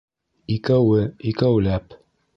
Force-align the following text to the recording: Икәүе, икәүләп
Икәүе, 0.55 1.03
икәүләп 1.33 1.99